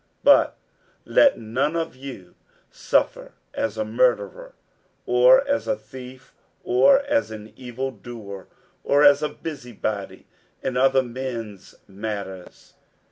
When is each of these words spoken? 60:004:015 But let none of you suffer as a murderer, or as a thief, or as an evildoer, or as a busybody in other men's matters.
60:004:015 0.01 0.09
But 0.23 0.57
let 1.05 1.37
none 1.37 1.75
of 1.75 1.95
you 1.95 2.33
suffer 2.71 3.33
as 3.53 3.77
a 3.77 3.85
murderer, 3.85 4.55
or 5.05 5.47
as 5.47 5.67
a 5.67 5.75
thief, 5.75 6.33
or 6.63 7.01
as 7.01 7.29
an 7.29 7.53
evildoer, 7.55 8.47
or 8.83 9.03
as 9.03 9.21
a 9.21 9.29
busybody 9.29 10.25
in 10.63 10.75
other 10.75 11.03
men's 11.03 11.75
matters. 11.87 12.73